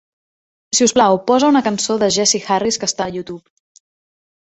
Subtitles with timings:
[0.77, 3.83] Si us plau, posa una cançó de Jesse Harris que està a Youtube.